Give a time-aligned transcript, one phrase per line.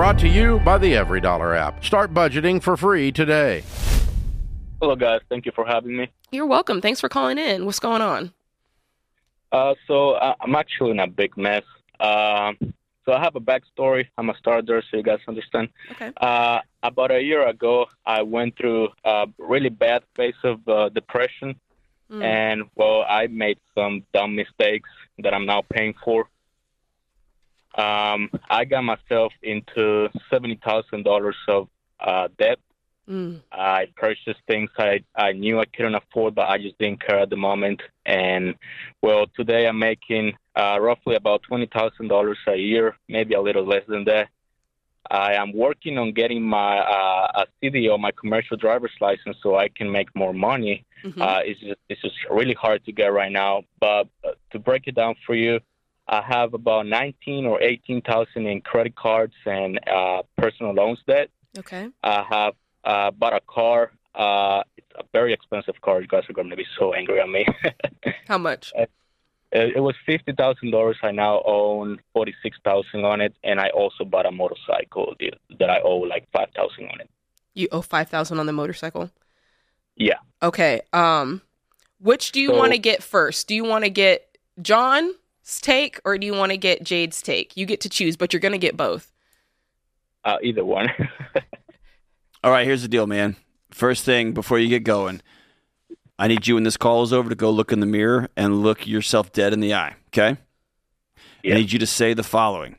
[0.00, 1.84] Brought to you by the EveryDollar app.
[1.84, 3.62] Start budgeting for free today.
[4.80, 5.20] Hello, guys.
[5.28, 6.08] Thank you for having me.
[6.32, 6.80] You're welcome.
[6.80, 7.66] Thanks for calling in.
[7.66, 8.32] What's going on?
[9.52, 11.64] Uh, so uh, I'm actually in a big mess.
[12.00, 12.56] Um,
[13.04, 14.06] so I have a backstory.
[14.16, 15.68] I'm a starter, so you guys understand.
[15.90, 16.12] Okay.
[16.18, 21.56] Uh, about a year ago, I went through a really bad phase of uh, depression,
[22.10, 22.24] Mm.
[22.24, 26.26] and well, I made some dumb mistakes that I'm now paying for.
[27.76, 31.68] Um, I got myself into seventy thousand dollars of
[32.00, 32.58] uh, debt.
[33.08, 33.40] Mm.
[33.50, 37.30] I purchased things I, I knew I couldn't afford, but I just didn't care at
[37.30, 37.82] the moment.
[38.06, 38.54] And
[39.02, 43.66] well, today I'm making uh, roughly about twenty thousand dollars a year, maybe a little
[43.66, 44.28] less than that.
[45.10, 49.68] I am working on getting my uh, a CDL, my commercial driver's license, so I
[49.68, 50.84] can make more money.
[51.04, 51.20] Mhm.
[51.20, 53.62] Uh, it's just it's just really hard to get right now.
[53.80, 55.58] But uh, to break it down for you,
[56.10, 61.30] I have about nineteen or eighteen thousand in credit cards and uh, personal loans debt.
[61.58, 61.88] okay.
[62.02, 63.92] I have uh, bought a car.
[64.14, 66.00] Uh, it's a very expensive car.
[66.00, 67.46] You guys are going to be so angry at me.
[68.28, 68.72] How much?
[68.76, 68.90] it,
[69.76, 70.96] it was fifty thousand dollars.
[71.02, 75.70] I now own forty six thousand on it, and I also bought a motorcycle that-
[75.70, 77.10] I owe like five thousand on it.
[77.54, 79.10] You owe five thousand on the motorcycle.
[79.96, 80.18] Yeah.
[80.42, 80.80] Okay.
[80.92, 81.42] Um,
[82.00, 83.46] which do you So- want to get first?
[83.46, 85.14] Do you want to get John's
[85.60, 87.56] take or do you want to get Jade's take?
[87.56, 89.10] You get to choose, but you're gonna get both.
[90.24, 90.88] Uh, either one.
[92.44, 93.36] All right, here's the deal, man.
[93.70, 95.20] First thing before you get going,
[96.18, 98.62] I need you when this call is over to go look in the mirror and
[98.62, 100.38] look yourself dead in the eye, okay?
[101.42, 101.54] Yeah.
[101.54, 102.76] I need you to say the following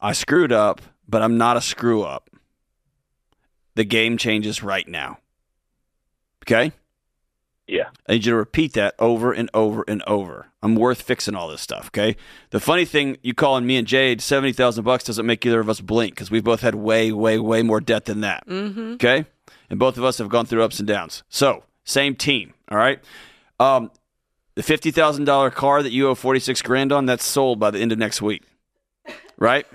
[0.00, 2.30] I screwed up, but I'm not a screw up.
[3.76, 5.18] The game changes right now.
[6.44, 6.72] Okay?
[7.66, 7.88] Yeah.
[8.08, 10.48] I need you to repeat that over and over and over.
[10.62, 12.16] I'm worth fixing all this stuff, okay?
[12.50, 15.68] The funny thing, you calling me and Jade seventy thousand bucks doesn't make either of
[15.68, 18.46] us blink because we've both had way, way, way more debt than that.
[18.46, 18.94] Mm-hmm.
[18.94, 19.26] Okay,
[19.70, 21.22] and both of us have gone through ups and downs.
[21.28, 22.98] So same team, all right.
[23.60, 23.90] Um,
[24.54, 27.70] the fifty thousand dollar car that you owe forty six grand on, that's sold by
[27.70, 28.42] the end of next week,
[29.36, 29.66] right?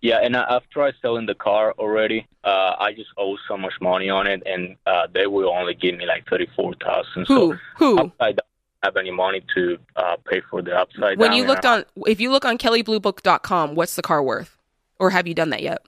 [0.00, 2.26] Yeah, and I, I've tried selling the car already.
[2.44, 5.96] Uh, I just owe so much money on it, and uh, they will only give
[5.96, 7.26] me like thirty four thousand.
[7.26, 7.54] Who?
[7.54, 8.12] So Who?
[8.20, 8.40] I don't
[8.84, 11.36] have any money to uh, pay for the upside When down.
[11.38, 14.56] you looked on, if you look on kelleybluebook.com, what's the car worth?
[15.00, 15.78] Or have you done that yet?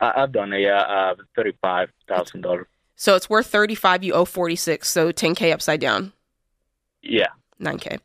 [0.00, 0.60] I, I've done it.
[0.60, 2.66] Yeah, uh, thirty five thousand dollars.
[2.94, 6.12] So it's worth 35, you owe 46, so 10k upside down,
[7.02, 7.28] Yeah.
[7.60, 7.98] 9k.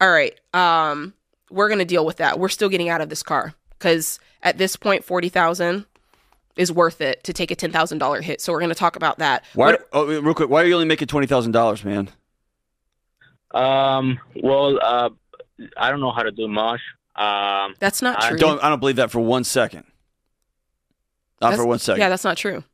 [0.00, 0.34] All right.
[0.54, 1.12] Um
[1.50, 2.38] we're going to deal with that.
[2.38, 5.84] We're still getting out of this car cuz at this point 40,000
[6.56, 8.40] is worth it to take a $10,000 hit.
[8.40, 9.44] So we're going to talk about that.
[9.54, 9.72] Why?
[9.72, 12.10] What- oh, real quick, why are you only making twenty thousand dollars, man?
[13.52, 14.18] Um.
[14.36, 15.10] Well, uh,
[15.76, 16.80] I don't know how to do much.
[17.16, 17.74] Um.
[17.80, 18.38] that's not I true.
[18.38, 19.84] Don't I don't believe that for one second.
[21.40, 22.00] Not That's- for one second.
[22.00, 22.64] Yeah, that's not true.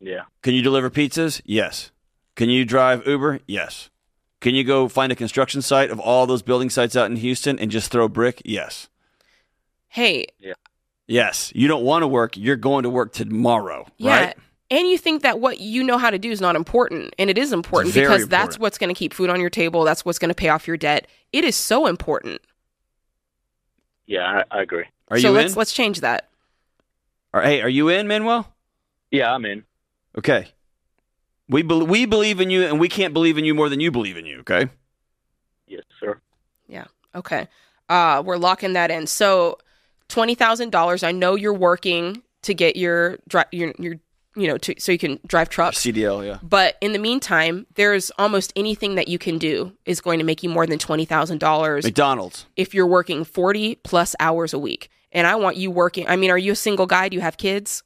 [0.00, 0.22] Yeah.
[0.42, 1.40] Can you deliver pizzas?
[1.44, 1.90] Yes.
[2.36, 3.40] Can you drive Uber?
[3.46, 3.90] Yes.
[4.40, 7.58] Can you go find a construction site of all those building sites out in Houston
[7.58, 8.40] and just throw brick?
[8.44, 8.88] Yes.
[9.88, 10.26] Hey,
[11.08, 11.50] Yes.
[11.54, 12.36] You don't want to work.
[12.36, 14.26] You're going to work tomorrow, yeah.
[14.26, 14.36] right?
[14.70, 17.38] And you think that what you know how to do is not important, and it
[17.38, 19.82] is important very because that's what's going to keep food on your table.
[19.84, 21.06] That's what's going to pay off your debt.
[21.32, 22.42] It is so important.
[24.06, 24.84] Yeah, I, I agree.
[25.08, 25.58] Are so you let's in?
[25.58, 26.28] let's change that.
[27.32, 28.54] Or, hey, are you in, Manuel?
[29.10, 29.64] Yeah, I'm in.
[30.18, 30.48] Okay.
[31.48, 33.90] We bel we believe in you, and we can't believe in you more than you
[33.90, 34.40] believe in you.
[34.40, 34.68] Okay.
[35.66, 36.20] Yes, sir.
[36.66, 36.84] Yeah.
[37.14, 37.48] Okay.
[37.88, 39.06] Uh, we're locking that in.
[39.06, 39.56] So
[40.08, 41.02] twenty thousand dollars.
[41.02, 43.94] I know you're working to get your dri- your your
[44.36, 45.78] you know to, so you can drive trucks.
[45.78, 46.38] CDL, yeah.
[46.42, 50.42] But in the meantime, there's almost anything that you can do is going to make
[50.42, 52.46] you more than twenty thousand dollars McDonald's.
[52.56, 54.90] if you're working forty plus hours a week.
[55.10, 56.06] And I want you working.
[56.06, 57.08] I mean, are you a single guy?
[57.08, 57.82] Do you have kids?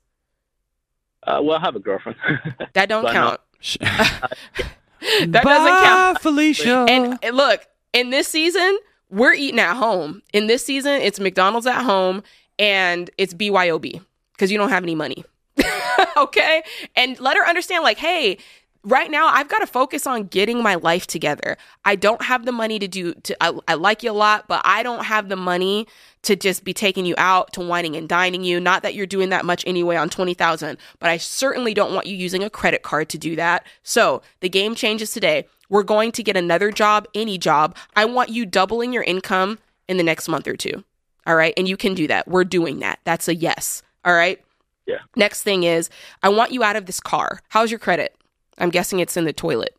[1.24, 2.18] Uh, well, I have a girlfriend.
[2.72, 3.40] That don't Why count.
[3.60, 6.20] Sh- That doesn't count.
[6.20, 6.86] Felicia.
[6.88, 8.78] And and look, in this season,
[9.12, 10.22] we're eating at home.
[10.32, 12.22] In this season, it's McDonald's at home
[12.58, 14.00] and it's BYOB
[14.32, 15.24] because you don't have any money.
[16.16, 16.62] okay?
[16.96, 18.38] And let her understand, like, hey,
[18.84, 21.56] right now I've got to focus on getting my life together.
[21.84, 24.60] I don't have the money to do to I, I like you a lot, but
[24.64, 25.86] I don't have the money
[26.22, 28.60] to just be taking you out to wining and dining you.
[28.60, 32.16] Not that you're doing that much anyway on 20,000, but I certainly don't want you
[32.16, 33.66] using a credit card to do that.
[33.82, 35.46] So, the game changes today.
[35.68, 37.76] We're going to get another job, any job.
[37.96, 39.58] I want you doubling your income
[39.88, 40.84] in the next month or two.
[41.26, 41.54] All right?
[41.56, 42.28] And you can do that.
[42.28, 42.98] We're doing that.
[43.04, 43.82] That's a yes.
[44.04, 44.42] All right?
[44.86, 44.98] Yeah.
[45.16, 45.88] Next thing is,
[46.22, 47.40] I want you out of this car.
[47.48, 48.14] How's your credit?
[48.58, 49.74] I'm guessing it's in the toilet.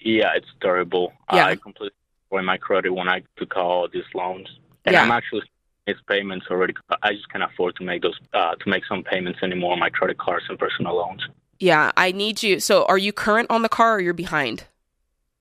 [0.00, 1.12] yeah, it's terrible.
[1.32, 1.46] Yeah.
[1.46, 4.48] I completely destroyed my credit when I took all these loans,
[4.84, 5.02] and Yeah.
[5.02, 5.42] I'm actually
[5.86, 6.74] missed payments already.
[7.02, 9.90] I just can't afford to make those uh, to make some payments anymore on my
[9.90, 11.22] credit cards and personal loans.
[11.58, 12.60] Yeah, I need you.
[12.60, 14.64] So, are you current on the car or you're behind?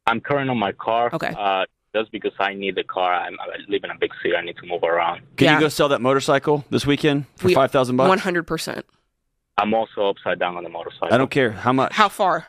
[0.08, 1.12] I'm current on my car.
[1.14, 1.34] Okay.
[1.38, 3.14] Uh, just because I need the car.
[3.14, 4.36] I'm, I live in a big city.
[4.36, 5.22] I need to move around.
[5.36, 5.54] Can Yeah.
[5.56, 8.08] you go sell that motorcycle this weekend for We- five thousand bucks?
[8.10, 8.86] One hundred percent.
[9.58, 11.10] I'm also upside down on the motorcycle.
[11.12, 11.94] I don't care how much.
[11.94, 12.48] How far?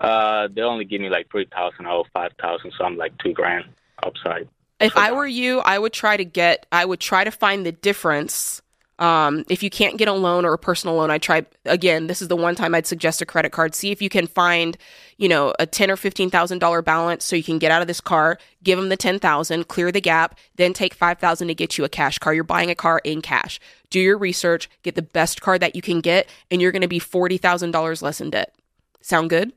[0.00, 1.86] Uh, they only give me like three thousand.
[1.86, 3.64] or five thousand, so I'm like two grand
[4.02, 4.48] upside.
[4.80, 6.66] If So I were you, I would try to get.
[6.72, 8.60] I would try to find the difference.
[8.98, 12.06] Um, if you can't get a loan or a personal loan, I try again.
[12.06, 13.74] This is the one time I'd suggest a credit card.
[13.74, 14.78] See if you can find,
[15.18, 17.88] you know, a ten or fifteen thousand dollar balance so you can get out of
[17.88, 18.38] this car.
[18.62, 21.84] Give them the ten thousand, clear the gap, then take five thousand to get you
[21.84, 22.32] a cash car.
[22.32, 23.60] You're buying a car in cash.
[23.90, 26.88] Do your research, get the best car that you can get, and you're going to
[26.88, 28.54] be forty thousand dollars less in debt.
[29.02, 29.52] Sound good?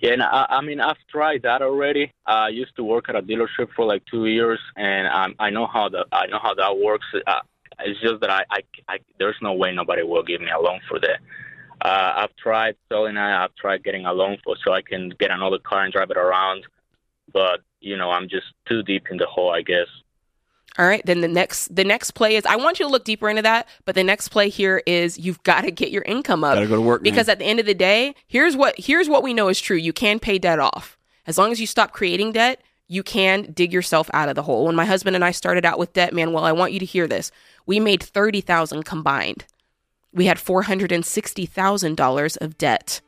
[0.00, 2.12] Yeah, and I, I mean, I've tried that already.
[2.24, 5.66] I used to work at a dealership for like two years, and um, I know
[5.66, 7.06] how the I know how that works.
[7.26, 7.40] Uh,
[7.80, 10.80] it's just that I, I, I, there's no way nobody will give me a loan
[10.88, 11.20] for that.
[11.80, 13.20] Uh, I've tried selling it.
[13.20, 16.16] I've tried getting a loan for so I can get another car and drive it
[16.16, 16.64] around,
[17.32, 19.86] but you know, I'm just too deep in the hole, I guess.
[20.76, 21.04] All right.
[21.04, 23.68] Then the next the next play is I want you to look deeper into that,
[23.84, 26.54] but the next play here is you've got to get your income up.
[26.54, 27.12] Gotta go to work man.
[27.12, 29.76] because at the end of the day, here's what here's what we know is true.
[29.76, 30.96] You can pay debt off.
[31.26, 34.64] As long as you stop creating debt, you can dig yourself out of the hole.
[34.64, 36.86] When my husband and I started out with debt, man, well, I want you to
[36.86, 37.30] hear this.
[37.66, 39.44] We made 30,000 combined.
[40.12, 43.02] We had $460,000 of debt.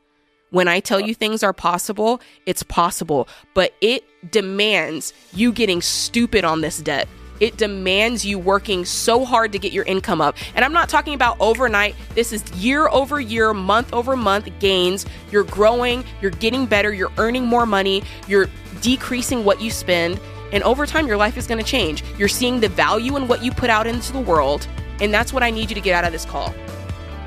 [0.51, 6.45] When I tell you things are possible, it's possible, but it demands you getting stupid
[6.45, 7.07] on this debt.
[7.41, 10.37] It demands you working so hard to get your income up.
[10.55, 11.95] And I'm not talking about overnight.
[12.13, 15.07] This is year over year, month over month gains.
[15.31, 18.47] You're growing, you're getting better, you're earning more money, you're
[18.81, 20.19] decreasing what you spend.
[20.53, 22.03] And over time, your life is going to change.
[22.17, 24.67] You're seeing the value in what you put out into the world.
[24.99, 26.53] And that's what I need you to get out of this call.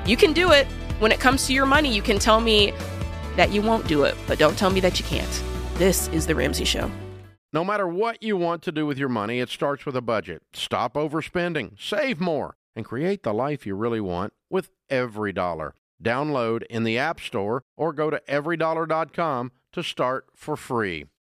[0.05, 0.65] You can do it.
[0.99, 2.73] When it comes to your money, you can tell me
[3.35, 5.43] that you won't do it, but don't tell me that you can't.
[5.73, 6.89] This is The Ramsey Show.
[7.55, 10.41] No matter what you want to do with your money, it starts with a budget.
[10.51, 15.73] Stop overspending, save more, and create the life you really want with every dollar.
[16.03, 21.05] Download in the App Store or go to everydollar.com to start for free.